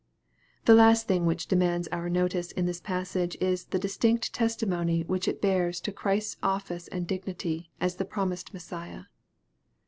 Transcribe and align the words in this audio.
The 0.65 0.73
last 0.73 1.07
thing 1.07 1.27
which 1.27 1.45
demands 1.45 1.87
our 1.89 2.09
notice 2.09 2.51
in 2.51 2.65
this 2.65 2.81
passage 2.81 3.37
is 3.39 3.65
the 3.65 3.77
distinct 3.77 4.33
testimony 4.33 5.01
which 5.03 5.27
it 5.27 5.43
bears 5.43 5.79
to 5.81 5.91
Christ's 5.91 6.37
office 6.41 6.87
and 6.87 7.05
dignity, 7.05 7.69
as 7.79 7.97
the 7.97 8.05
promised 8.05 8.51
Messiah. 8.51 9.03